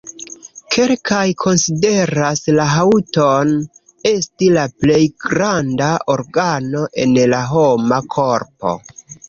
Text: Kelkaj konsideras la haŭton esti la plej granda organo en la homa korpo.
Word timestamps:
Kelkaj 0.75 1.25
konsideras 1.43 2.41
la 2.55 2.65
haŭton 2.71 3.53
esti 4.13 4.49
la 4.57 4.65
plej 4.81 4.99
granda 5.29 5.93
organo 6.17 6.85
en 7.07 7.17
la 7.37 7.47
homa 7.55 8.05
korpo. 8.19 8.77